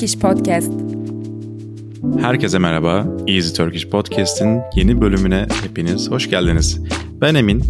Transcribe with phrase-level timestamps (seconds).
[0.00, 0.72] Turkish Podcast.
[2.20, 3.06] Herkese merhaba.
[3.26, 6.80] Easy Turkish Podcast'in yeni bölümüne hepiniz hoş geldiniz.
[7.20, 7.62] Ben Emin.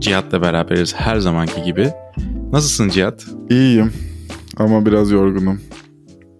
[0.00, 1.90] Cihat'la beraberiz her zamanki gibi.
[2.52, 3.26] Nasılsın Cihat?
[3.50, 3.92] İyiyim
[4.56, 5.60] ama biraz yorgunum.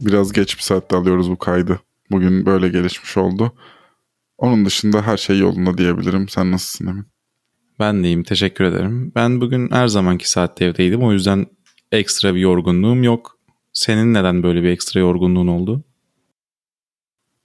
[0.00, 1.80] Biraz geç bir saatte alıyoruz bu kaydı.
[2.10, 3.52] Bugün böyle gelişmiş oldu.
[4.38, 6.28] Onun dışında her şey yolunda diyebilirim.
[6.28, 7.06] Sen nasılsın Emin?
[7.80, 9.12] Ben deyim teşekkür ederim.
[9.14, 11.02] Ben bugün her zamanki saatte evdeydim.
[11.02, 11.46] O yüzden
[11.92, 13.34] ekstra bir yorgunluğum yok.
[13.74, 15.84] Senin neden böyle bir ekstra yorgunluğun oldu?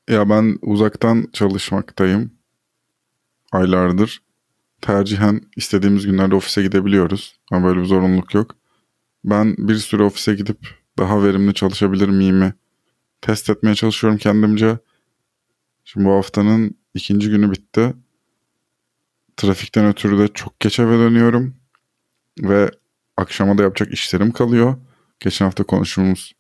[0.10, 2.32] Ya ben uzaktan çalışmaktayım.
[3.52, 4.22] Aylardır.
[4.82, 7.40] Tercihen istediğimiz günlerde ofise gidebiliyoruz.
[7.52, 8.56] Ama böyle bir zorunluluk yok.
[9.24, 10.58] Ben bir süre ofise gidip
[10.98, 12.54] daha verimli çalışabilir miyimi
[13.22, 14.78] test etmeye çalışıyorum kendimce.
[15.86, 17.94] Şimdi bu haftanın ikinci günü bitti.
[19.38, 21.56] Trafikten ötürü de çok geç eve dönüyorum.
[22.44, 22.72] Ve
[23.18, 24.76] akşama da yapacak işlerim kalıyor.
[25.20, 26.34] Geçen hafta konuştuğumuz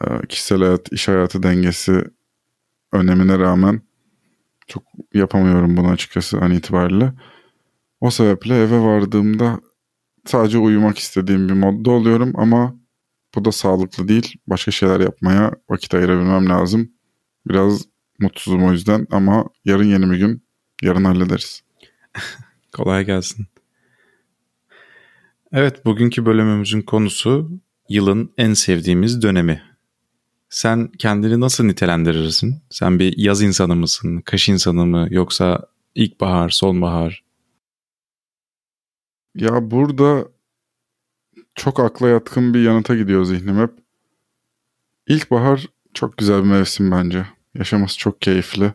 [0.00, 2.04] e, kişisel hayat, iş hayatı dengesi
[2.92, 3.82] önemine rağmen
[4.66, 4.82] çok
[5.14, 7.12] yapamıyorum bunu açıkçası an itibariyle.
[8.00, 9.60] O sebeple eve vardığımda
[10.26, 12.76] sadece uyumak istediğim bir modda oluyorum ama
[13.34, 14.34] bu da sağlıklı değil.
[14.46, 16.92] Başka şeyler yapmaya vakit ayırabilmem lazım.
[17.46, 17.82] Biraz
[18.18, 20.42] mutsuzum o yüzden ama yarın yeni bir gün.
[20.82, 21.62] Yarın hallederiz.
[22.72, 23.46] Kolay gelsin.
[25.52, 27.50] Evet bugünkü bölümümüzün konusu
[27.92, 29.62] yılın en sevdiğimiz dönemi.
[30.48, 32.62] Sen kendini nasıl nitelendirirsin?
[32.70, 37.24] Sen bir yaz insanı mısın, kış insanı mı yoksa ilkbahar, sonbahar?
[39.34, 40.28] Ya burada
[41.54, 43.70] çok akla yatkın bir yanıta gidiyor zihnim hep.
[45.06, 47.26] İlkbahar çok güzel bir mevsim bence.
[47.54, 48.72] Yaşaması çok keyifli.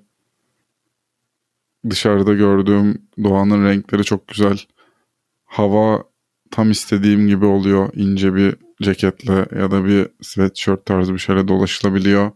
[1.90, 4.60] Dışarıda gördüğüm doğanın renkleri çok güzel.
[5.46, 6.04] Hava
[6.52, 7.90] tam istediğim gibi oluyor.
[7.94, 12.32] İnce bir ceketle ya da bir sweatshirt tarzı bir şeyle dolaşılabiliyor.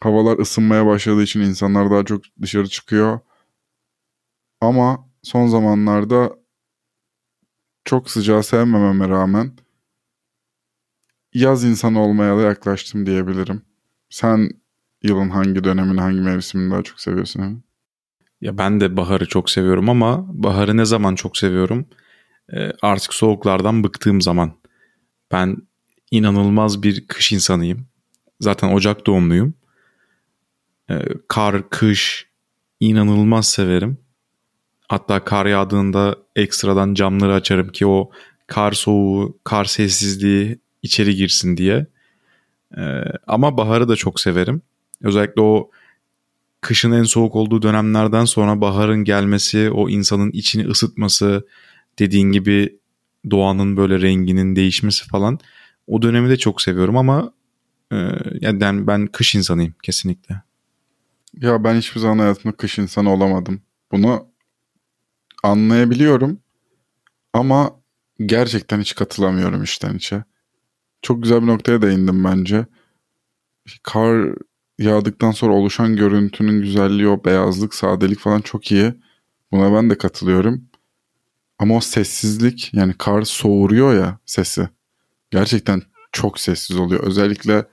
[0.00, 3.20] Havalar ısınmaya başladığı için insanlar daha çok dışarı çıkıyor.
[4.60, 6.30] Ama son zamanlarda
[7.84, 9.52] çok sıcağı sevmememe rağmen
[11.34, 13.62] yaz insanı olmaya da yaklaştım diyebilirim.
[14.10, 14.48] Sen
[15.02, 17.64] yılın hangi dönemini, hangi mevsimini daha çok seviyorsun?
[18.40, 21.86] Ya ben de baharı çok seviyorum ama baharı ne zaman çok seviyorum?
[22.52, 24.59] Ee, artık soğuklardan bıktığım zaman.
[25.32, 25.56] Ben
[26.10, 27.86] inanılmaz bir kış insanıyım.
[28.40, 29.54] Zaten Ocak doğumluyum.
[30.90, 30.98] Ee,
[31.28, 32.26] kar, kış
[32.80, 33.98] inanılmaz severim.
[34.88, 38.10] Hatta kar yağdığında ekstradan camları açarım ki o
[38.46, 41.86] kar soğuğu, kar sessizliği içeri girsin diye.
[42.78, 44.62] Ee, ama baharı da çok severim.
[45.02, 45.70] Özellikle o
[46.60, 51.46] kışın en soğuk olduğu dönemlerden sonra baharın gelmesi, o insanın içini ısıtması,
[51.98, 52.79] dediğin gibi
[53.30, 55.38] doğanın böyle renginin değişmesi falan.
[55.86, 57.32] O dönemi de çok seviyorum ama
[57.92, 57.96] e,
[58.40, 60.42] yani ben kış insanıyım kesinlikle.
[61.34, 63.62] Ya ben hiçbir zaman hayatımda kış insanı olamadım.
[63.92, 64.26] Bunu
[65.42, 66.40] anlayabiliyorum
[67.32, 67.70] ama
[68.26, 70.24] gerçekten hiç katılamıyorum içten içe.
[71.02, 72.66] Çok güzel bir noktaya değindim bence.
[73.82, 74.34] Kar
[74.78, 78.94] yağdıktan sonra oluşan görüntünün güzelliği, o beyazlık, sadelik falan çok iyi.
[79.52, 80.69] Buna ben de katılıyorum.
[81.60, 84.68] Ama o sessizlik yani kar soğuruyor ya sesi.
[85.30, 85.82] Gerçekten
[86.12, 87.00] çok sessiz oluyor.
[87.04, 87.64] Özellikle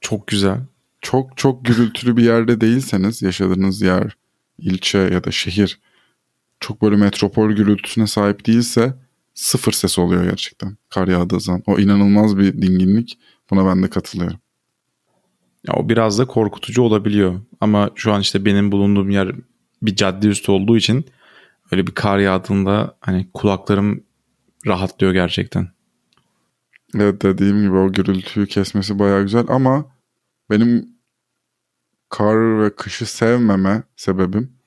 [0.00, 0.60] çok güzel.
[1.00, 4.16] Çok çok gürültülü bir yerde değilseniz yaşadığınız yer,
[4.58, 5.80] ilçe ya da şehir
[6.60, 8.94] çok böyle metropol gürültüsüne sahip değilse
[9.34, 11.62] sıfır ses oluyor gerçekten kar yağdığı zaman.
[11.66, 13.18] O inanılmaz bir dinginlik.
[13.50, 14.38] Buna ben de katılıyorum.
[15.68, 17.40] Ya o biraz da korkutucu olabiliyor.
[17.60, 19.32] Ama şu an işte benim bulunduğum yer
[19.82, 21.04] bir cadde üstü olduğu için
[21.72, 24.04] öyle bir kar yağdığında hani kulaklarım
[24.66, 25.68] rahatlıyor gerçekten.
[26.94, 29.84] Evet dediğim gibi o gürültüyü kesmesi baya güzel ama
[30.50, 30.88] benim
[32.08, 34.60] kar ve kışı sevmeme sebebim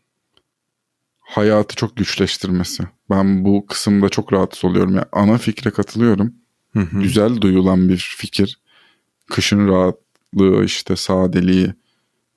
[1.19, 2.83] hayatı çok güçleştirmesi.
[3.09, 4.95] Ben bu kısımda çok rahatsız oluyorum.
[4.95, 6.33] Yani ana fikre katılıyorum.
[6.73, 6.99] Hı hı.
[6.99, 8.59] Güzel duyulan bir fikir.
[9.29, 11.73] Kışın rahatlığı işte sadeliği,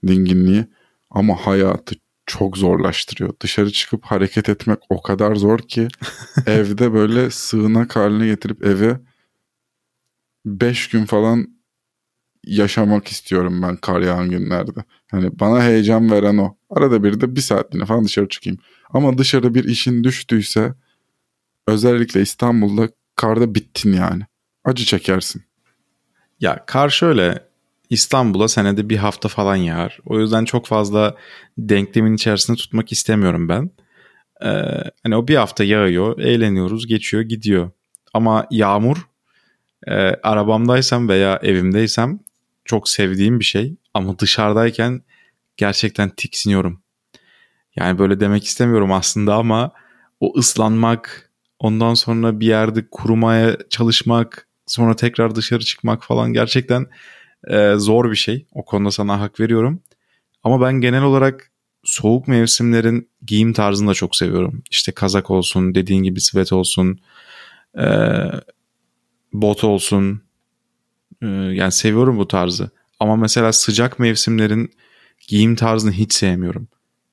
[0.06, 0.64] dinginliği
[1.10, 1.94] ama hayatı
[2.26, 3.32] çok zorlaştırıyor.
[3.40, 5.88] Dışarı çıkıp hareket etmek o kadar zor ki
[6.46, 9.00] evde böyle sığınak haline getirip eve
[10.44, 11.56] 5 gün falan
[12.44, 14.84] yaşamak istiyorum ben kar yağan günlerde.
[15.10, 16.56] Hani bana heyecan veren o.
[16.70, 18.58] Arada bir de bir saatliğine falan dışarı çıkayım.
[18.90, 20.74] Ama dışarı bir işin düştüyse
[21.66, 24.22] özellikle İstanbul'da karda bittin yani.
[24.64, 25.42] Acı çekersin.
[26.40, 27.48] Ya kar şöyle
[27.90, 29.98] İstanbul'a senede bir hafta falan yağar.
[30.06, 31.16] O yüzden çok fazla
[31.58, 33.70] denklemin içerisinde tutmak istemiyorum ben.
[34.44, 37.70] Ee, hani o bir hafta yağıyor, eğleniyoruz, geçiyor, gidiyor.
[38.14, 39.08] Ama yağmur
[39.86, 42.18] e, arabamdaysam veya evimdeysem
[42.64, 45.02] çok sevdiğim bir şey ama dışarıdayken
[45.56, 46.82] gerçekten tiksiniyorum.
[47.76, 49.72] Yani böyle demek istemiyorum aslında ama
[50.20, 56.86] o ıslanmak, ondan sonra bir yerde kurumaya çalışmak, sonra tekrar dışarı çıkmak falan gerçekten
[57.46, 58.46] e, zor bir şey.
[58.52, 59.82] O konuda sana hak veriyorum.
[60.42, 61.50] Ama ben genel olarak
[61.84, 64.62] soğuk mevsimlerin giyim tarzını da çok seviyorum.
[64.70, 67.00] İşte kazak olsun, dediğin gibi sweat olsun,
[67.78, 67.86] e,
[69.32, 70.22] bot olsun.
[71.22, 72.70] E, yani seviyorum bu tarzı.
[73.00, 74.72] Ama mesela sıcak mevsimlerin
[75.28, 76.68] giyim tarzını hiç sevmiyorum.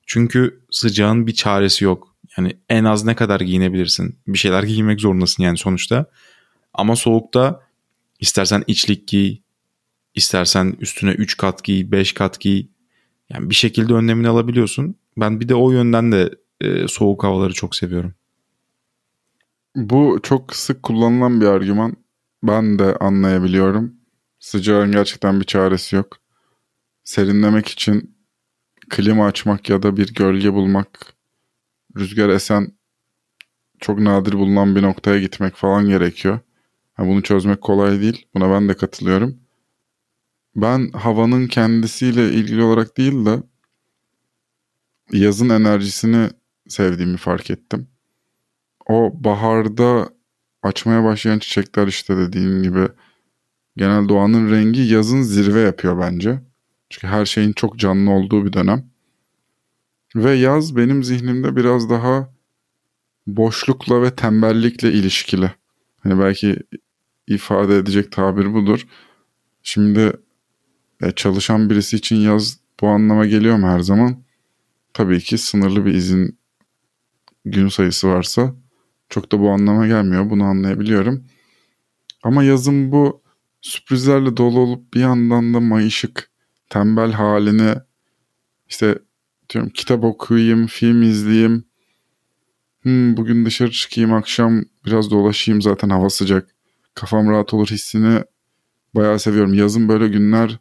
[0.05, 2.15] Çünkü sıcağın bir çaresi yok.
[2.37, 4.19] Yani en az ne kadar giyinebilirsin?
[4.27, 6.05] Bir şeyler giymek zorundasın yani sonuçta.
[6.73, 7.61] Ama soğukta
[8.19, 9.37] istersen içlik giy,
[10.15, 12.67] istersen üstüne 3 kat giy, 5 kat giy.
[13.29, 14.95] Yani bir şekilde önlemini alabiliyorsun.
[15.17, 16.29] Ben bir de o yönden de
[16.61, 18.13] e, soğuk havaları çok seviyorum.
[19.75, 21.95] Bu çok sık kullanılan bir argüman.
[22.43, 23.95] Ben de anlayabiliyorum.
[24.39, 26.17] Sıcağın gerçekten bir çaresi yok.
[27.03, 28.15] Serinlemek için
[28.89, 31.13] klima açmak ya da bir gölge bulmak,
[31.97, 32.73] rüzgar esen
[33.79, 36.39] çok nadir bulunan bir noktaya gitmek falan gerekiyor.
[36.99, 38.25] Yani bunu çözmek kolay değil.
[38.33, 39.42] Buna ben de katılıyorum.
[40.55, 43.43] Ben havanın kendisiyle ilgili olarak değil de
[45.11, 46.29] yazın enerjisini
[46.67, 47.87] sevdiğimi fark ettim.
[48.87, 50.09] O baharda
[50.63, 52.87] açmaya başlayan çiçekler işte dediğim gibi
[53.77, 56.41] genel doğanın rengi yazın zirve yapıyor bence.
[56.89, 58.89] Çünkü her şeyin çok canlı olduğu bir dönem.
[60.15, 62.33] Ve yaz benim zihnimde biraz daha
[63.27, 65.51] boşlukla ve tembellikle ilişkili.
[65.99, 66.57] Hani belki
[67.27, 68.87] ifade edecek tabir budur.
[69.63, 70.13] Şimdi
[71.01, 74.23] e, çalışan birisi için yaz bu anlama geliyor mu her zaman?
[74.93, 76.39] Tabii ki sınırlı bir izin
[77.45, 78.55] gün sayısı varsa
[79.09, 80.29] çok da bu anlama gelmiyor.
[80.29, 81.23] Bunu anlayabiliyorum.
[82.23, 83.23] Ama yazın bu
[83.61, 86.31] sürprizlerle dolu olup bir yandan da mayışık,
[86.69, 87.75] tembel halini
[88.69, 88.99] işte
[89.49, 91.65] diyorum kitap okuyayım, film izleyeyim.
[92.81, 96.49] Hmm, bugün dışarı çıkayım akşam biraz dolaşayım zaten hava sıcak.
[96.93, 98.23] Kafam rahat olur hissini
[98.95, 99.53] bayağı seviyorum.
[99.53, 100.59] Yazın böyle günler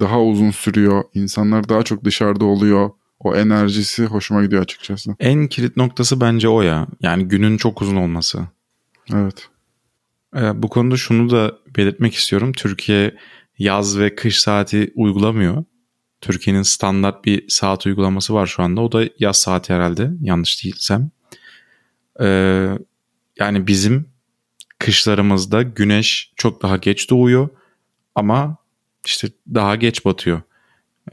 [0.00, 1.04] daha uzun sürüyor.
[1.14, 2.90] İnsanlar daha çok dışarıda oluyor.
[3.20, 5.16] O enerjisi hoşuma gidiyor açıkçası.
[5.20, 6.86] En kilit noktası bence o ya.
[7.00, 8.40] Yani günün çok uzun olması.
[9.14, 9.48] Evet.
[10.36, 12.52] Ee, bu konuda şunu da belirtmek istiyorum.
[12.52, 13.14] Türkiye
[13.58, 15.64] yaz ve kış saati uygulamıyor.
[16.20, 18.80] Türkiye'nin standart bir saat uygulaması var şu anda.
[18.80, 21.10] O da yaz saati herhalde yanlış değilsem.
[22.20, 22.68] Ee,
[23.38, 24.06] yani bizim
[24.78, 27.48] kışlarımızda güneş çok daha geç doğuyor
[28.14, 28.56] ama
[29.06, 30.42] işte daha geç batıyor.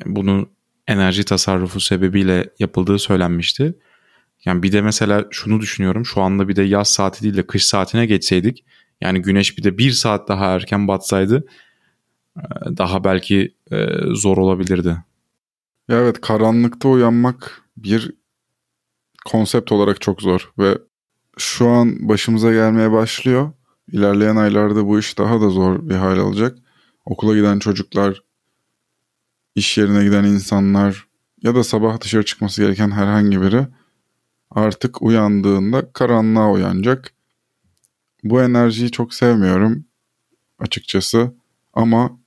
[0.05, 0.49] Bunu
[0.87, 3.75] enerji tasarrufu sebebiyle yapıldığı söylenmişti.
[4.45, 6.05] Yani bir de mesela şunu düşünüyorum.
[6.05, 8.65] Şu anda bir de yaz saati değil de kış saatine geçseydik.
[9.01, 11.47] Yani güneş bir de bir saat daha erken batsaydı
[12.37, 12.43] e,
[12.77, 14.97] daha belki e, zor olabilirdi.
[15.89, 18.11] Evet karanlıkta uyanmak bir
[19.25, 20.77] konsept olarak çok zor ve
[21.37, 23.51] şu an başımıza gelmeye başlıyor.
[23.91, 26.57] İlerleyen aylarda bu iş daha da zor bir hal alacak.
[27.05, 28.23] Okula giden çocuklar,
[29.55, 31.07] iş yerine giden insanlar
[31.43, 33.67] ya da sabah dışarı çıkması gereken herhangi biri
[34.51, 37.13] artık uyandığında karanlığa uyanacak.
[38.23, 39.85] Bu enerjiyi çok sevmiyorum
[40.59, 41.33] açıkçası
[41.73, 42.19] ama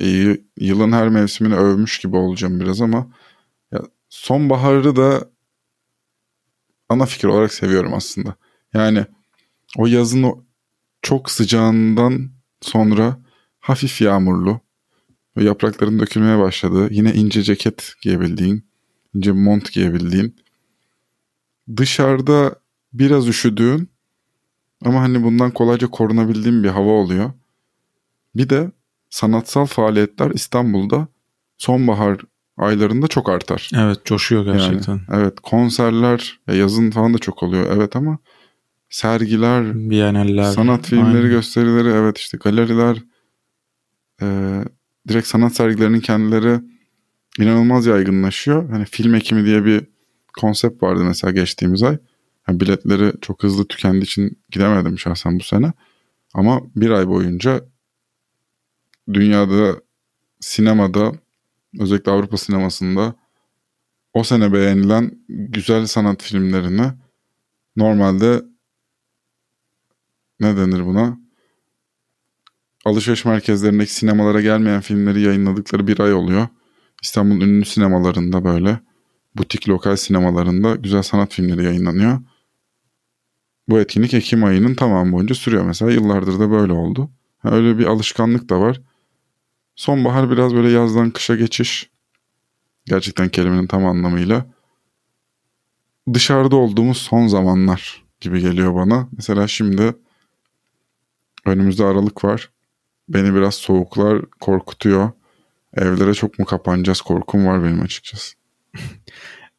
[0.00, 3.12] e, yılın her mevsimini övmüş gibi olacağım biraz ama
[3.72, 5.30] ya sonbaharı da
[6.88, 8.34] ana fikir olarak seviyorum aslında.
[8.74, 9.06] Yani
[9.78, 10.44] o yazın o
[11.02, 13.18] çok sıcağından sonra
[13.62, 14.60] hafif yağmurlu
[15.36, 18.64] ve yaprakların dökülmeye başladığı, yine ince ceket giyebildiğin,
[19.14, 20.36] ince mont giyebildiğin,
[21.76, 22.54] dışarıda
[22.92, 23.88] biraz üşüdüğün
[24.84, 27.30] ama hani bundan kolayca korunabildiğin bir hava oluyor.
[28.34, 28.70] Bir de
[29.10, 31.08] sanatsal faaliyetler İstanbul'da
[31.58, 32.20] sonbahar
[32.56, 33.70] aylarında çok artar.
[33.74, 34.92] Evet coşuyor gerçekten.
[34.92, 38.18] Yani, evet konserler yazın falan da çok oluyor evet ama
[38.90, 41.30] sergiler, Biyeneller, sanat filmleri, aynen.
[41.30, 43.02] gösterileri evet işte galeriler
[44.22, 44.26] e,
[45.08, 46.60] direkt sanat sergilerinin kendileri
[47.38, 48.70] inanılmaz yaygınlaşıyor.
[48.70, 49.84] Hani film ekimi diye bir
[50.40, 51.98] konsept vardı mesela geçtiğimiz ay.
[52.48, 55.72] Yani biletleri çok hızlı tükendiği için gidemedim şahsen bu sene.
[56.34, 57.64] Ama bir ay boyunca
[59.12, 59.80] dünyada
[60.40, 61.12] sinemada
[61.80, 63.14] özellikle Avrupa sinemasında
[64.14, 66.92] o sene beğenilen güzel sanat filmlerini
[67.76, 68.42] normalde
[70.40, 71.21] ne denir buna?
[72.84, 76.48] Alışveriş merkezlerindeki sinemalara gelmeyen filmleri yayınladıkları bir ay oluyor.
[77.02, 78.80] İstanbul'un ünlü sinemalarında böyle
[79.34, 82.20] butik lokal sinemalarında güzel sanat filmleri yayınlanıyor.
[83.68, 85.90] Bu etkinlik Ekim ayının tamamı boyunca sürüyor mesela.
[85.90, 87.10] Yıllardır da böyle oldu.
[87.44, 88.80] öyle bir alışkanlık da var.
[89.76, 91.90] Sonbahar biraz böyle yazdan kışa geçiş.
[92.86, 94.46] Gerçekten kelimenin tam anlamıyla.
[96.14, 99.08] Dışarıda olduğumuz son zamanlar gibi geliyor bana.
[99.16, 99.94] Mesela şimdi
[101.46, 102.50] önümüzde Aralık var.
[103.14, 105.10] Beni biraz soğuklar korkutuyor.
[105.76, 108.36] Evlere çok mu kapanacağız korkum var benim açıkçası.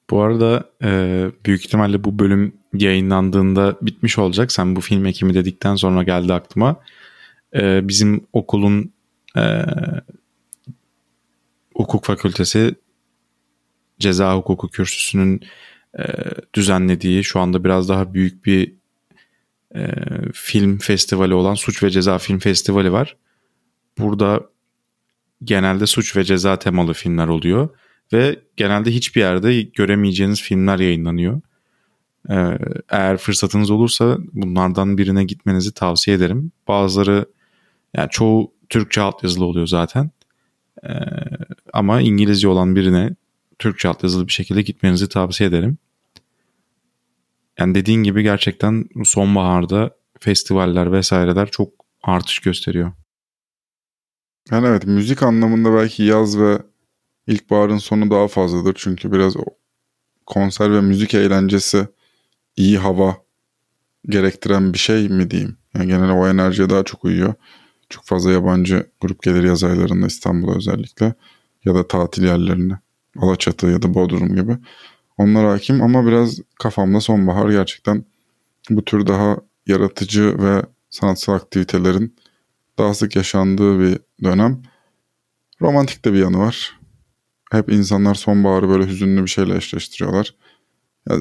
[0.10, 4.52] Bu arada e, büyük ihtimalle bu bölüm yayınlandığında bitmiş olacak.
[4.52, 6.82] Sen bu film ekimi dedikten sonra geldi aklıma.
[7.56, 8.92] E, bizim okulun
[9.38, 9.66] e,
[11.76, 12.76] hukuk fakültesi
[14.00, 15.42] ceza hukuku kürsüsünün
[16.00, 16.04] e,
[16.54, 18.74] düzenlediği şu anda biraz daha büyük bir
[19.76, 19.86] e,
[20.34, 23.18] film festivali olan Suç ve Ceza Film Festivali var.
[23.98, 24.50] Burada
[25.44, 27.70] genelde suç ve ceza temalı filmler oluyor
[28.14, 31.42] ve genelde hiçbir yerde göremeyeceğiniz filmler yayınlanıyor.
[32.30, 32.58] Ee,
[32.90, 36.52] eğer fırsatınız olursa bunlardan birine gitmenizi tavsiye ederim.
[36.68, 37.26] Bazıları
[37.98, 40.12] yani çoğu Türkçe altyazılı oluyor zaten.
[40.84, 40.90] Ee,
[41.74, 43.16] ama İngilizce olan birine
[43.60, 45.78] Türkçe altyazılı bir şekilde gitmenizi tavsiye ederim.
[47.60, 51.70] Yani dediğin gibi gerçekten sonbaharda festivaller vesaireler çok
[52.04, 52.92] artış gösteriyor.
[54.52, 56.62] Yani evet müzik anlamında belki yaz ve
[57.28, 58.74] ilkbaharın sonu daha fazladır.
[58.78, 59.36] Çünkü biraz
[60.26, 61.88] konser ve müzik eğlencesi
[62.56, 63.18] iyi hava
[64.10, 65.58] gerektiren bir şey mi diyeyim.
[65.76, 67.34] Yani genel o enerjiye daha çok uyuyor.
[67.90, 71.14] Çok fazla yabancı grup gelir yaz aylarında İstanbul'a özellikle
[71.66, 72.80] ya da tatil yerlerine.
[73.18, 74.58] Alaçatı ya da Bodrum gibi.
[75.18, 78.06] Onlar hakim ama biraz kafamda sonbahar gerçekten
[78.70, 82.16] bu tür daha yaratıcı ve sanatsal aktivitelerin
[82.78, 84.62] daha sık yaşandığı bir dönem.
[85.62, 86.80] Romantik de bir yanı var.
[87.52, 90.36] Hep insanlar sonbaharı böyle hüzünlü bir şeyle eşleştiriyorlar.
[91.10, 91.18] Ya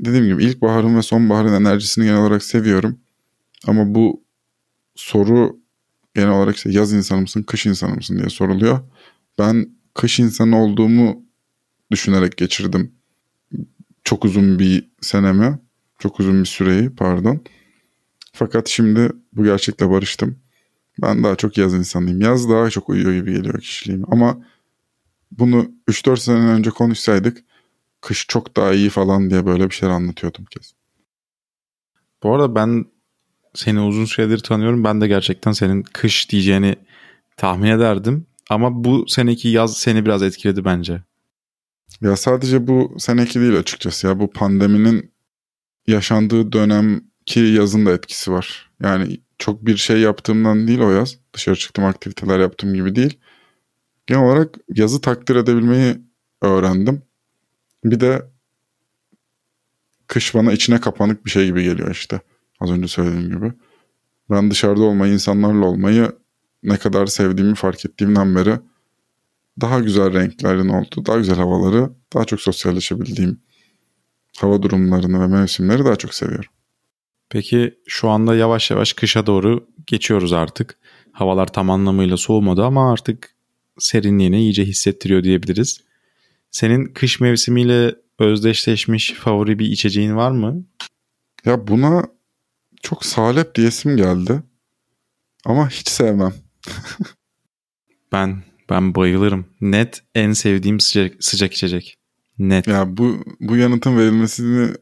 [0.00, 3.00] dediğim gibi ilkbaharın ve sonbaharın enerjisini genel olarak seviyorum.
[3.66, 4.24] Ama bu
[4.94, 5.60] soru
[6.14, 8.80] genel olarak işte yaz insanı mısın, kış insanı mısın diye soruluyor.
[9.38, 11.22] Ben kış insanı olduğumu
[11.90, 12.92] düşünerek geçirdim.
[14.04, 15.58] Çok uzun bir senemi,
[15.98, 17.40] çok uzun bir süreyi pardon.
[18.32, 20.38] Fakat şimdi bu gerçekle barıştım.
[21.02, 22.20] Ben daha çok yaz insanıyım.
[22.20, 24.06] Yaz daha çok uyuyor gibi geliyor kişiliğime.
[24.10, 24.38] Ama
[25.30, 27.44] bunu 3-4 sene önce konuşsaydık
[28.00, 30.76] kış çok daha iyi falan diye böyle bir şeyler anlatıyordum kesin.
[32.22, 32.84] Bu arada ben
[33.54, 34.84] seni uzun süredir tanıyorum.
[34.84, 36.76] Ben de gerçekten senin kış diyeceğini
[37.36, 38.26] tahmin ederdim.
[38.50, 41.02] Ama bu seneki yaz seni biraz etkiledi bence.
[42.00, 44.20] Ya sadece bu seneki değil açıkçası ya.
[44.20, 45.12] Bu pandeminin
[45.86, 48.70] yaşandığı dönemki yazın da etkisi var.
[48.82, 51.18] Yani çok bir şey yaptığımdan değil o yaz.
[51.34, 53.18] Dışarı çıktım aktiviteler yaptığım gibi değil.
[54.06, 55.96] Genel olarak yazı takdir edebilmeyi
[56.42, 57.02] öğrendim.
[57.84, 58.26] Bir de
[60.06, 62.20] kış bana içine kapanık bir şey gibi geliyor işte.
[62.60, 63.52] Az önce söylediğim gibi.
[64.30, 66.12] Ben dışarıda olmayı, insanlarla olmayı
[66.62, 68.58] ne kadar sevdiğimi fark ettiğimden beri
[69.60, 73.40] daha güzel renklerin olduğu, daha güzel havaları, daha çok sosyalleşebildiğim
[74.38, 76.50] hava durumlarını ve mevsimleri daha çok seviyorum.
[77.30, 80.78] Peki şu anda yavaş yavaş kışa doğru geçiyoruz artık.
[81.12, 83.34] Havalar tam anlamıyla soğumadı ama artık
[83.78, 85.80] serinliğini iyice hissettiriyor diyebiliriz.
[86.50, 90.64] Senin kış mevsimiyle özdeşleşmiş favori bir içeceğin var mı?
[91.44, 92.04] Ya buna
[92.82, 94.42] çok salep diyesim geldi.
[95.44, 96.34] Ama hiç sevmem.
[98.12, 99.46] ben ben bayılırım.
[99.60, 101.94] Net en sevdiğim sıcak, sıcak içecek.
[102.38, 102.66] Net.
[102.66, 104.74] Ya bu bu yanıtın verilmesini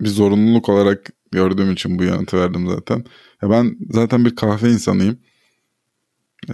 [0.00, 3.04] bir zorunluluk olarak gördüğüm için bu yanıtı verdim zaten.
[3.42, 5.18] Ya ben zaten bir kahve insanıyım.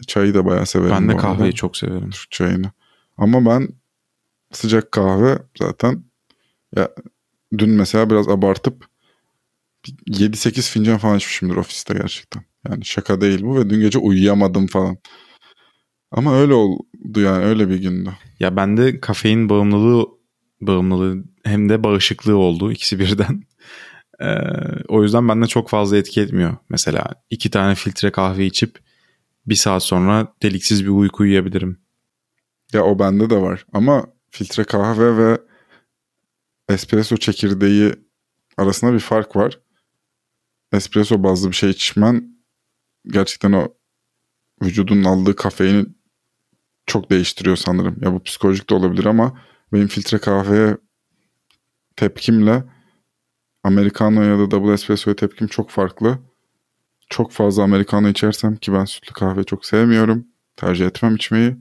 [0.07, 0.91] Çayı da bayağı severim.
[0.91, 1.53] Ben de kahveyi arada.
[1.53, 2.11] çok severim.
[2.11, 2.71] Türk çayını.
[3.17, 3.69] Ama ben
[4.53, 6.05] sıcak kahve zaten
[6.77, 6.89] ya
[7.59, 8.85] dün mesela biraz abartıp
[10.07, 12.43] 7-8 fincan falan içmişimdir ofiste gerçekten.
[12.69, 14.99] Yani şaka değil bu ve dün gece uyuyamadım falan.
[16.11, 18.11] Ama öyle oldu yani öyle bir gündü.
[18.41, 20.07] Ya bende kafein bağımlılığı
[20.61, 23.43] bağımlılığı hem de bağışıklığı oldu ikisi birden.
[24.21, 24.37] Ee,
[24.89, 26.57] o yüzden bende çok fazla etki etmiyor.
[26.69, 28.79] Mesela iki tane filtre kahve içip
[29.47, 31.81] bir saat sonra deliksiz bir uyku uyuyabilirim.
[32.73, 35.39] Ya o bende de var ama filtre kahve ve
[36.69, 37.95] espresso çekirdeği
[38.57, 39.61] arasında bir fark var.
[40.73, 42.39] Espresso bazlı bir şey içmen
[43.07, 43.75] gerçekten o
[44.63, 45.87] vücudun aldığı kafeini
[46.87, 47.97] çok değiştiriyor sanırım.
[48.01, 49.41] Ya bu psikolojik de olabilir ama
[49.73, 50.77] benim filtre kahveye
[51.97, 52.65] tepkimle
[53.69, 56.19] Americano ya da double espresso'ya tepkim çok farklı.
[57.11, 60.27] Çok fazla Americano içersem ki ben sütlü kahve çok sevmiyorum.
[60.57, 61.57] Tercih etmem içmeyi.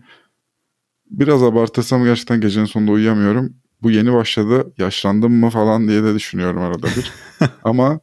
[1.09, 3.53] Biraz abartırsam gerçekten gecenin sonunda uyuyamıyorum.
[3.81, 4.73] Bu yeni başladı.
[4.77, 7.11] Yaşlandım mı falan diye de düşünüyorum arada bir.
[7.63, 7.99] Ama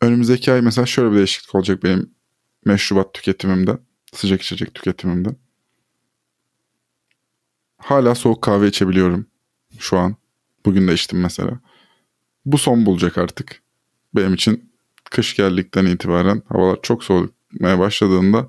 [0.00, 2.10] önümüzdeki ay mesela şöyle bir değişiklik olacak benim
[2.64, 3.78] meşrubat tüketimimde.
[4.12, 5.28] sıcak içecek tüketimimde.
[7.78, 9.26] Hala soğuk kahve içebiliyorum
[9.78, 10.16] şu an.
[10.66, 11.60] Bugün de içtim mesela.
[12.46, 13.62] Bu son bulacak artık.
[14.14, 14.72] Benim için
[15.10, 18.48] kış geldikten itibaren havalar çok soğumaya başladığında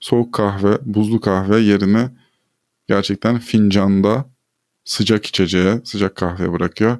[0.00, 2.10] soğuk kahve, buzlu kahve yerine
[2.88, 4.30] gerçekten fincanda
[4.84, 6.98] sıcak içeceğe, sıcak kahve bırakıyor.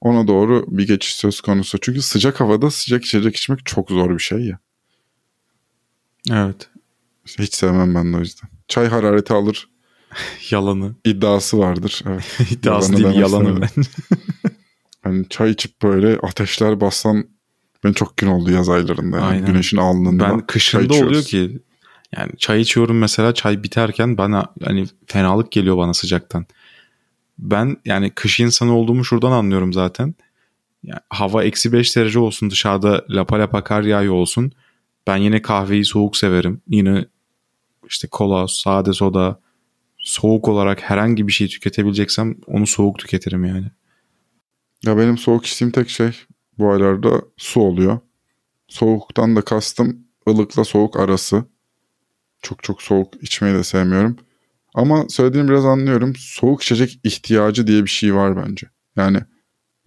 [0.00, 1.78] Ona doğru bir geçiş söz konusu.
[1.78, 4.58] Çünkü sıcak havada sıcak içecek içmek çok zor bir şey ya.
[6.30, 6.68] Evet.
[7.38, 8.48] Hiç sevmem ben de o yüzden.
[8.68, 9.68] Çay harareti alır
[10.50, 10.94] Yalanı.
[11.04, 12.02] iddiası vardır.
[12.06, 12.40] Evet.
[12.50, 13.68] İddiası Yalanı değil yalanı ben.
[15.06, 17.26] Hani çay içip böyle ateşler bassan
[17.84, 19.16] ben çok gün oldu yaz aylarında.
[19.16, 19.26] Yani.
[19.26, 19.46] Aynen.
[19.46, 20.30] Güneşin alnında.
[20.30, 21.58] Ben kışında oluyor ki
[22.16, 26.46] yani çay içiyorum mesela çay biterken bana hani fenalık geliyor bana sıcaktan.
[27.38, 30.14] Ben yani kış insanı olduğumu şuradan anlıyorum zaten.
[30.82, 34.52] Yani hava eksi 5 derece olsun dışarıda lapa lapa kar yağıyor olsun.
[35.06, 36.60] Ben yine kahveyi soğuk severim.
[36.68, 37.04] Yine
[37.88, 39.40] işte kola, sade soda
[39.98, 43.66] soğuk olarak herhangi bir şey tüketebileceksem onu soğuk tüketirim yani.
[44.84, 46.10] Ya benim soğuk içtiğim tek şey
[46.58, 47.98] bu aylarda su oluyor.
[48.68, 51.44] Soğuktan da kastım ılıkla soğuk arası.
[52.42, 54.16] Çok çok soğuk içmeyi de sevmiyorum.
[54.74, 56.12] Ama söylediğini biraz anlıyorum.
[56.18, 58.66] Soğuk içecek ihtiyacı diye bir şey var bence.
[58.96, 59.20] Yani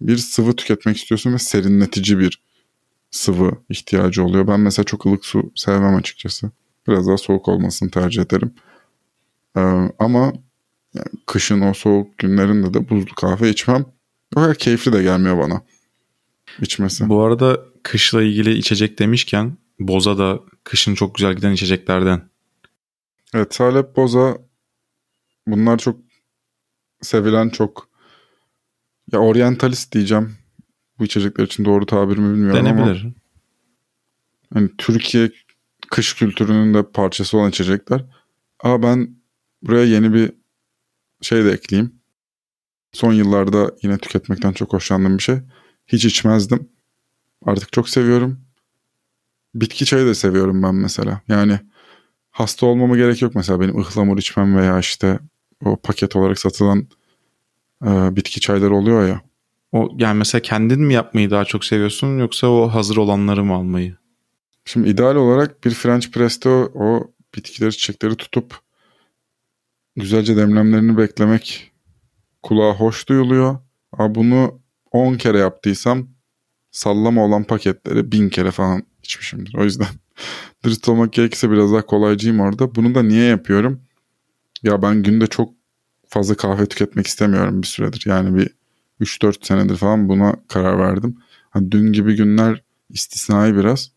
[0.00, 2.42] bir sıvı tüketmek istiyorsun ve serinletici bir
[3.10, 4.46] sıvı ihtiyacı oluyor.
[4.46, 6.50] Ben mesela çok ılık su sevmem açıkçası.
[6.88, 8.54] Biraz daha soğuk olmasını tercih ederim.
[9.56, 9.60] Ee,
[9.98, 10.32] ama
[10.94, 13.84] yani kışın o soğuk günlerinde de buzlu kahve içmem.
[14.36, 15.62] O kadar keyifli de gelmiyor bana
[16.60, 17.08] içmesi.
[17.08, 22.28] Bu arada kışla ilgili içecek demişken Boza da kışın çok güzel giden içeceklerden.
[23.34, 24.38] Evet Salep Boza
[25.46, 26.00] bunlar çok
[27.02, 27.88] sevilen çok
[29.12, 30.36] ya oryantalist diyeceğim.
[30.98, 33.06] Bu içecekler için doğru tabir mi bilmiyorum ama Denebilir.
[34.54, 35.30] hani Türkiye
[35.90, 38.04] kış kültürünün de parçası olan içecekler.
[38.60, 39.16] Ama ben
[39.62, 40.32] buraya yeni bir
[41.20, 41.99] şey de ekleyeyim.
[42.92, 45.38] Son yıllarda yine tüketmekten çok hoşlandığım bir şey.
[45.86, 46.68] Hiç içmezdim.
[47.46, 48.40] Artık çok seviyorum.
[49.54, 51.20] Bitki çayı da seviyorum ben mesela.
[51.28, 51.60] Yani
[52.30, 55.18] hasta olmama gerek yok mesela benim ıhlamur içmem veya işte
[55.64, 56.88] o paket olarak satılan
[57.84, 59.20] e, bitki çayları oluyor ya.
[59.72, 63.96] O yani mesela kendin mi yapmayı daha çok seviyorsun yoksa o hazır olanları mı almayı?
[64.64, 68.60] Şimdi ideal olarak bir French press'te o, o bitkileri çiçekleri tutup
[69.96, 71.69] güzelce demlemlerini beklemek
[72.42, 73.58] kulağa hoş duyuluyor.
[73.92, 76.08] Ama bunu 10 kere yaptıysam
[76.70, 79.54] sallama olan paketleri 1000 kere falan içmişimdir.
[79.54, 79.86] O yüzden
[80.64, 82.74] dürüst olmak gerekirse biraz daha kolaycıyım orada.
[82.74, 83.80] Bunu da niye yapıyorum?
[84.62, 85.54] Ya ben günde çok
[86.08, 88.02] fazla kahve tüketmek istemiyorum bir süredir.
[88.06, 88.50] Yani bir
[89.00, 91.16] 3-4 senedir falan buna karar verdim.
[91.50, 93.90] Hani dün gibi günler istisnai biraz.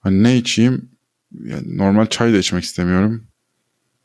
[0.00, 0.90] Hani ne içeyim?
[1.44, 3.26] Yani normal çay da içmek istemiyorum.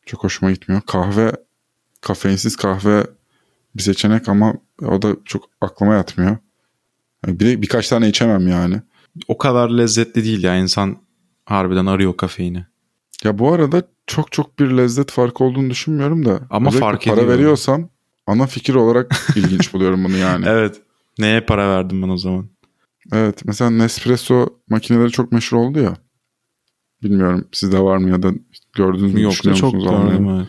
[0.05, 0.81] Çok hoşuma gitmiyor.
[0.81, 1.31] Kahve,
[2.01, 3.07] kafeinsiz kahve
[3.75, 6.37] bir seçenek ama o da çok aklıma yatmıyor.
[7.25, 8.81] Yani bir, birkaç tane içemem yani.
[9.27, 10.97] O kadar lezzetli değil ya insan
[11.45, 12.65] harbiden arıyor kafeini.
[13.23, 16.39] Ya bu arada çok çok bir lezzet farkı olduğunu düşünmüyorum da.
[16.49, 17.33] Ama fark para ediyor.
[17.33, 17.89] veriyorsam
[18.27, 20.45] ana fikir olarak ilginç buluyorum bunu yani.
[20.47, 20.81] Evet.
[21.19, 22.49] Neye para verdim ben o zaman?
[23.13, 25.93] Evet mesela Nespresso makineleri çok meşhur oldu ya.
[27.03, 28.31] Bilmiyorum sizde var mı ya da
[28.73, 30.47] gördünüz mü Yok da çok gördüm evet.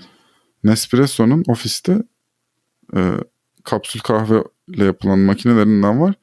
[0.65, 2.03] Nespresso'nun ofiste
[2.97, 3.13] e,
[3.65, 6.15] kapsül kahve ile yapılan makinelerinden var.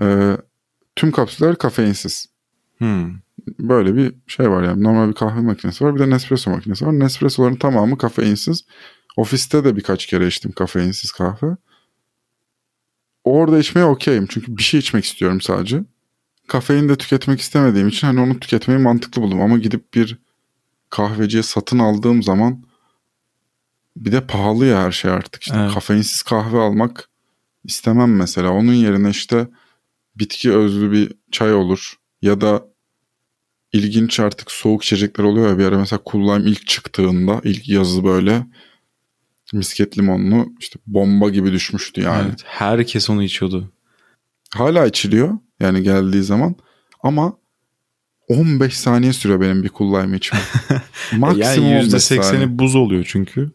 [0.00, 0.36] E,
[0.96, 2.26] tüm kapsüller kafeinsiz.
[2.78, 3.14] Hmm.
[3.58, 4.82] Böyle bir şey var yani.
[4.82, 5.94] Normal bir kahve makinesi var.
[5.94, 6.98] Bir de Nespresso makinesi var.
[6.98, 8.64] Nespresso'ların tamamı kafeinsiz.
[9.16, 11.56] Ofiste de birkaç kere içtim kafeinsiz kahve.
[13.24, 14.26] Orada içmeye okeyim.
[14.30, 15.84] Çünkü bir şey içmek istiyorum sadece.
[16.48, 19.40] Kafein de tüketmek istemediğim için hani onu tüketmeyi mantıklı buldum.
[19.40, 20.18] Ama gidip bir
[20.90, 22.64] kahveciye satın aldığım zaman
[24.04, 25.42] bir de pahalı ya her şey artık.
[25.42, 25.74] İşte Evet.
[25.74, 27.08] kafeinsiz kahve almak
[27.64, 28.50] istemem mesela.
[28.50, 29.48] Onun yerine işte
[30.16, 31.94] bitki özlü bir çay olur.
[32.22, 32.64] Ya da
[33.72, 38.46] ilginç artık soğuk içecekler oluyor ya bir ara mesela Lime ilk çıktığında ilk yazı böyle
[39.52, 42.28] misket limonlu işte bomba gibi düşmüştü yani.
[42.28, 42.42] Evet.
[42.44, 43.72] Herkes onu içiyordu.
[44.54, 46.54] Hala içiliyor yani geldiği zaman
[47.02, 47.36] ama
[48.28, 50.42] 15 saniye sürüyor benim bir Lime içmem.
[51.16, 52.22] Maksimum yani 15 saniye.
[52.22, 53.50] %80'i buz oluyor çünkü.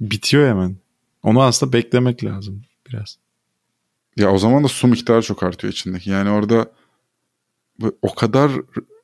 [0.00, 0.76] Bitiyor hemen.
[1.22, 3.18] Onu aslında beklemek lazım biraz.
[4.16, 6.10] Ya o zaman da su miktarı çok artıyor içindeki.
[6.10, 6.72] Yani orada
[8.02, 8.52] o kadar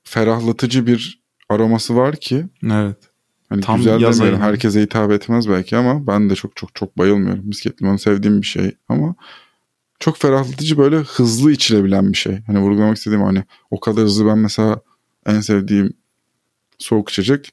[0.04, 2.96] ferahlatıcı bir aroması var ki Evet.
[3.48, 4.22] hani Tam güzel demiyorum.
[4.22, 4.36] ayı.
[4.36, 7.46] Herkese hitap etmez belki ama ben de çok çok çok bayılmıyorum.
[7.46, 9.14] Misket limonu sevdiğim bir şey ama
[9.98, 12.42] çok ferahlatıcı böyle hızlı içilebilen bir şey.
[12.46, 14.80] Hani vurgulamak istediğim hani o kadar hızlı ben mesela
[15.26, 15.92] en sevdiğim
[16.78, 17.52] soğuk içecek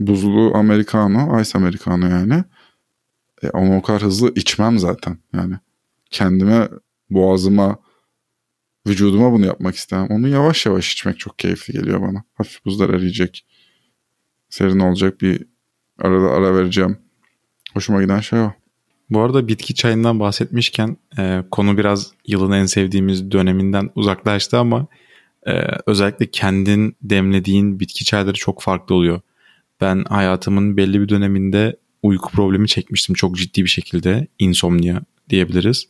[0.00, 2.44] buzlu americano, ice americano yani.
[3.42, 5.18] E, onu o kadar hızlı içmem zaten.
[5.32, 5.54] Yani
[6.10, 6.68] kendime,
[7.10, 7.78] boğazıma,
[8.86, 10.06] vücuduma bunu yapmak istemem.
[10.10, 12.24] Onu yavaş yavaş içmek çok keyifli geliyor bana.
[12.34, 13.46] Hafif buzlar eriyecek.
[14.48, 15.46] Serin olacak bir
[15.98, 16.98] arada ara vereceğim.
[17.74, 18.52] Hoşuma giden şey o.
[19.10, 24.86] Bu arada bitki çayından bahsetmişken e, konu biraz yılın en sevdiğimiz döneminden uzaklaştı ama
[25.46, 25.52] e,
[25.86, 29.20] özellikle kendin demlediğin bitki çayları çok farklı oluyor.
[29.80, 34.26] Ben hayatımın belli bir döneminde uyku problemi çekmiştim çok ciddi bir şekilde.
[34.38, 35.88] Insomnia diyebiliriz.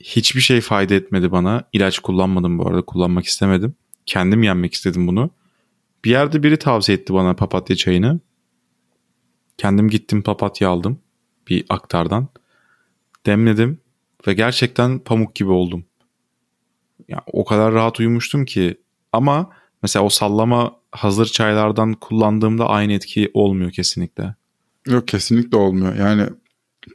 [0.00, 1.64] Hiçbir şey fayda etmedi bana.
[1.72, 2.82] İlaç kullanmadım bu arada.
[2.82, 3.74] Kullanmak istemedim.
[4.06, 5.30] Kendim yenmek istedim bunu.
[6.04, 8.20] Bir yerde biri tavsiye etti bana papatya çayını.
[9.58, 11.00] Kendim gittim papatya aldım
[11.48, 12.28] bir aktardan.
[13.26, 13.80] Demledim
[14.26, 15.84] ve gerçekten pamuk gibi oldum.
[17.08, 18.80] Ya o kadar rahat uyumuştum ki
[19.12, 19.50] ama
[19.82, 24.34] mesela o sallama hazır çaylardan kullandığımda aynı etki olmuyor kesinlikle.
[24.86, 25.94] Yok kesinlikle olmuyor.
[25.94, 26.22] Yani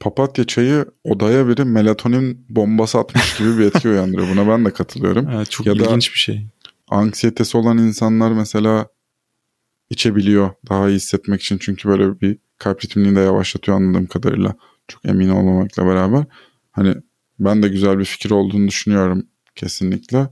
[0.02, 4.30] papatya çayı odaya biri melatonin bombası atmış gibi bir etki uyandırıyor.
[4.30, 5.30] Buna ben de katılıyorum.
[5.30, 6.48] Evet, çok ya ilginç bir şey.
[6.88, 8.88] Anksiyetesi olan insanlar mesela
[9.90, 11.58] içebiliyor daha iyi hissetmek için.
[11.58, 14.56] Çünkü böyle bir kalp ritmini de yavaşlatıyor anladığım kadarıyla.
[14.88, 16.26] Çok emin olmamakla beraber.
[16.72, 16.96] Hani
[17.40, 20.30] ben de güzel bir fikir olduğunu düşünüyorum kesinlikle.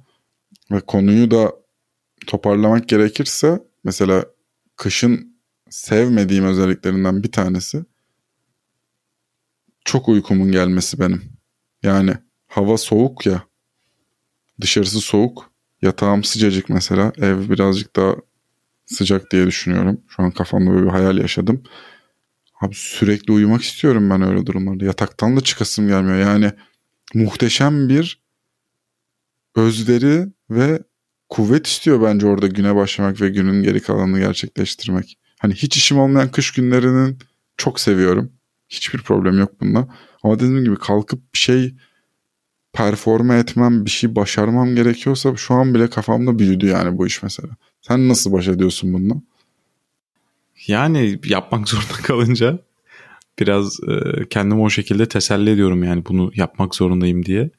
[0.71, 1.60] Ve konuyu da
[2.27, 4.25] toparlamak gerekirse mesela
[4.75, 5.37] kışın
[5.69, 7.85] sevmediğim özelliklerinden bir tanesi
[9.85, 11.23] çok uykumun gelmesi benim.
[11.83, 12.13] Yani
[12.47, 13.43] hava soğuk ya.
[14.61, 15.51] Dışarısı soğuk.
[15.81, 17.13] Yatağım sıcacık mesela.
[17.17, 18.15] Ev birazcık daha
[18.85, 20.01] sıcak diye düşünüyorum.
[20.07, 21.63] Şu an kafamda böyle bir hayal yaşadım.
[22.61, 24.85] Abi sürekli uyumak istiyorum ben öyle durumlarda.
[24.85, 26.17] Yataktan da çıkasım gelmiyor.
[26.17, 26.51] Yani
[27.13, 28.21] muhteşem bir
[29.55, 30.83] özveri ve
[31.31, 35.17] kuvvet istiyor bence orada güne başlamak ve günün geri kalanını gerçekleştirmek.
[35.39, 37.19] Hani hiç işim olmayan kış günlerinin
[37.57, 38.31] çok seviyorum.
[38.69, 39.87] Hiçbir problem yok bunda.
[40.23, 41.75] Ama dediğim gibi kalkıp bir şey
[42.73, 47.49] performe etmem, bir şey başarmam gerekiyorsa şu an bile kafamda büyüdü yani bu iş mesela.
[47.81, 49.15] Sen nasıl baş ediyorsun bununla?
[50.67, 52.59] Yani yapmak zorunda kalınca
[53.39, 57.49] biraz e, kendimi o şekilde teselli ediyorum yani bunu yapmak zorundayım diye.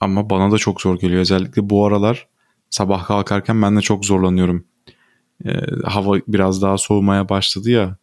[0.00, 1.20] Ama bana da çok zor geliyor.
[1.20, 2.33] Özellikle bu aralar
[2.74, 4.64] sabah kalkarken ben de çok zorlanıyorum.
[5.44, 5.50] E,
[5.84, 7.96] hava biraz daha soğumaya başladı ya.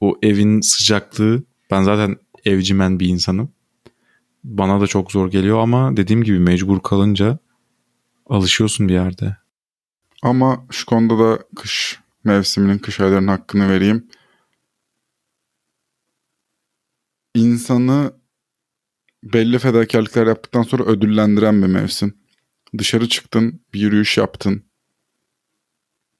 [0.00, 3.52] O evin sıcaklığı ben zaten evcimen bir insanım.
[4.44, 7.38] Bana da çok zor geliyor ama dediğim gibi mecbur kalınca
[8.26, 9.36] alışıyorsun bir yerde.
[10.22, 14.08] Ama şu konuda da kış mevsiminin kış aylarının hakkını vereyim.
[17.34, 18.12] İnsanı
[19.24, 22.20] belli fedakarlıklar yaptıktan sonra ödüllendiren bir mevsim.
[22.78, 24.64] Dışarı çıktın, bir yürüyüş yaptın,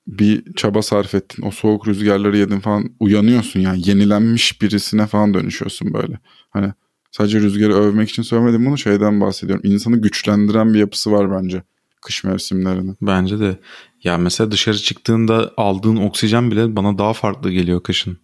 [0.06, 5.94] bir çaba sarf ettin, o soğuk rüzgarları yedin falan uyanıyorsun yani yenilenmiş birisine falan dönüşüyorsun
[5.94, 6.18] böyle.
[6.50, 6.72] Hani
[7.10, 9.64] sadece rüzgarı övmek için söylemedim bunu şeyden bahsediyorum.
[9.66, 11.62] İnsanı güçlendiren bir yapısı var bence
[12.02, 12.96] kış mevsimlerinin.
[13.02, 13.58] Bence de.
[14.04, 18.18] Ya mesela dışarı çıktığında aldığın oksijen bile bana daha farklı geliyor kışın.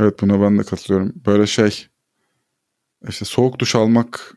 [0.00, 1.12] Evet buna ben de katılıyorum.
[1.26, 1.86] Böyle şey
[3.08, 4.36] işte soğuk duş almak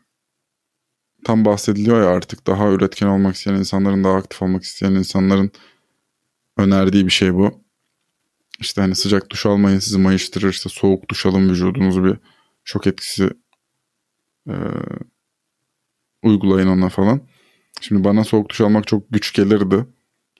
[1.24, 5.50] tam bahsediliyor ya artık daha üretken olmak isteyen insanların daha aktif olmak isteyen insanların
[6.56, 7.64] önerdiği bir şey bu.
[8.60, 12.16] İşte hani sıcak duş almayın sizi mayıştırır işte soğuk duş alın vücudunuzu bir
[12.64, 13.30] şok etkisi
[14.48, 14.54] e,
[16.22, 17.20] uygulayın ona falan.
[17.80, 19.86] Şimdi bana soğuk duş almak çok güç gelirdi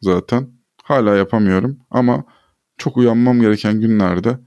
[0.02, 0.48] zaten.
[0.82, 2.24] Hala yapamıyorum ama
[2.78, 4.38] çok uyanmam gereken günlerde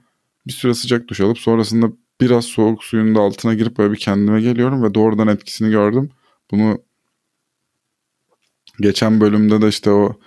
[0.47, 4.41] bir süre sıcak duş alıp sonrasında biraz soğuk suyun da altına girip böyle bir kendime
[4.41, 6.09] geliyorum ve doğrudan etkisini gördüm.
[6.51, 6.83] Bunu
[8.79, 10.19] geçen bölümde de işte o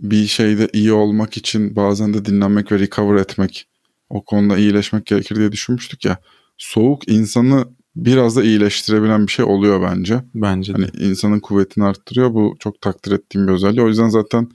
[0.00, 3.68] bir şeyde iyi olmak için bazen de dinlenmek ve recover etmek
[4.10, 6.18] o konuda iyileşmek gerekir diye düşünmüştük ya.
[6.58, 7.64] Soğuk insanı
[7.96, 10.24] biraz da iyileştirebilen bir şey oluyor bence.
[10.34, 10.76] Bence de.
[10.76, 12.34] Hani insanın kuvvetini arttırıyor.
[12.34, 13.82] Bu çok takdir ettiğim bir özelliği.
[13.82, 14.48] O yüzden zaten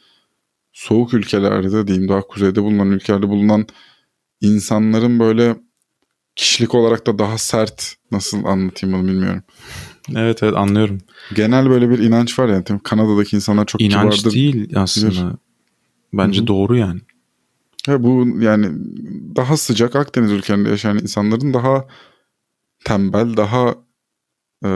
[0.73, 3.67] soğuk ülkelerde diyeyim daha kuzeyde bulunan ülkelerde bulunan
[4.41, 5.55] insanların böyle
[6.35, 9.43] kişilik olarak da daha sert nasıl anlatayım bunu bilmiyorum.
[10.15, 10.97] Evet evet anlıyorum.
[11.35, 12.63] Genel böyle bir inanç var yani.
[12.83, 14.23] Kanada'daki insanlar çok İnanç kibardır.
[14.23, 15.11] İnanç değil aslında.
[15.11, 15.23] Bilir.
[16.13, 16.47] Bence Hı-hı.
[16.47, 17.01] doğru yani.
[17.87, 18.67] Ya bu yani
[19.35, 21.85] daha sıcak Akdeniz ülkelerinde yaşayan insanların daha
[22.85, 23.75] tembel, daha
[24.65, 24.69] e,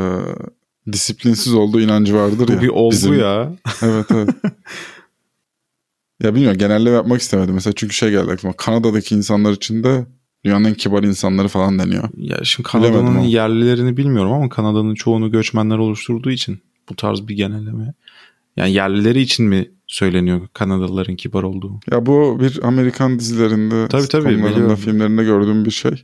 [0.92, 2.62] disiplinsiz olduğu inancı vardır bu ya.
[2.62, 3.20] Bir olgu bizim...
[3.20, 3.56] ya.
[3.82, 4.30] evet evet.
[6.24, 7.54] ya bilmiyorum genelleme yapmak istemedim.
[7.54, 8.54] Mesela çünkü şey geldi aklıma.
[8.54, 10.06] Kanada'daki insanlar için de
[10.46, 12.10] dünyanın en kibar insanları falan deniyor.
[12.18, 17.94] Ya şimdi Kanada'nın yerlilerini bilmiyorum ama Kanada'nın çoğunu göçmenler oluşturduğu için bu tarz bir genelleme
[18.58, 21.80] Yani yerlileri için mi söyleniyor Kanadalıların kibar olduğu?
[21.92, 24.76] Ya bu bir Amerikan dizilerinde, Tabii, tabii, biliyorum.
[24.76, 26.04] filmlerinde gördüğüm bir şey.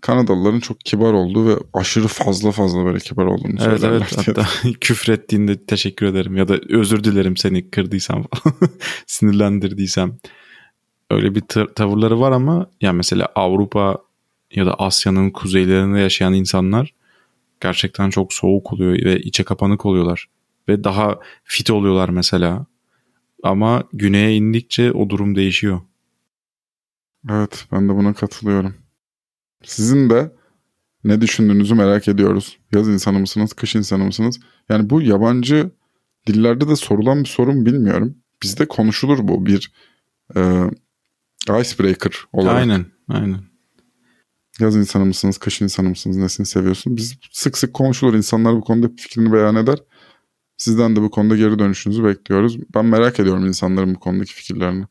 [0.00, 3.90] Kanadalıların çok kibar olduğu ve aşırı fazla fazla böyle kibar olduğunu Evet söylerler.
[4.16, 4.34] evet diye.
[4.36, 8.54] hatta küfrettiğinde teşekkür ederim ya da özür dilerim seni kırdıysam falan
[9.06, 10.16] sinirlendirdiysem
[11.10, 11.40] öyle bir
[11.74, 13.98] tavırları var ama ya mesela Avrupa
[14.54, 16.94] ya da Asya'nın kuzeylerinde yaşayan insanlar
[17.60, 20.28] gerçekten çok soğuk oluyor ve içe kapanık oluyorlar
[20.68, 22.66] ve daha fit oluyorlar mesela
[23.42, 25.80] ama güneye indikçe o durum değişiyor.
[27.30, 28.74] Evet ben de buna katılıyorum.
[29.62, 30.32] Sizin de
[31.04, 32.58] ne düşündüğünüzü merak ediyoruz.
[32.72, 34.40] Yaz insanı mısınız, kış insanı mısınız?
[34.68, 35.70] Yani bu yabancı
[36.26, 38.16] dillerde de sorulan bir sorun bilmiyorum.
[38.42, 39.72] Bizde konuşulur bu bir
[40.36, 40.70] e,
[41.48, 42.56] icebreaker olarak.
[42.56, 43.40] Aynen aynen.
[44.60, 46.96] Yaz insanı mısınız, kış insanı mısınız, nesini seviyorsun?
[46.96, 48.14] Biz sık sık konuşulur.
[48.14, 49.78] İnsanlar bu konuda fikrini beyan eder.
[50.56, 52.58] Sizden de bu konuda geri dönüşünüzü bekliyoruz.
[52.74, 54.84] Ben merak ediyorum insanların bu konudaki fikirlerini.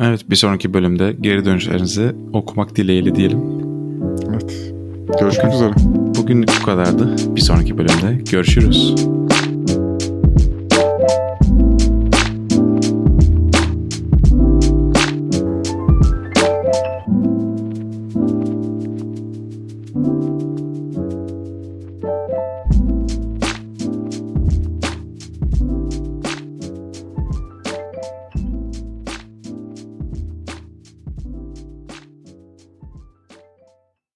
[0.00, 3.40] Evet bir sonraki bölümde geri dönüşlerinizi okumak dileğiyle diyelim.
[4.30, 4.74] Evet.
[5.20, 5.72] Görüşmek üzere.
[6.16, 7.16] Bugünlük bu kadardı.
[7.36, 8.94] Bir sonraki bölümde görüşürüz.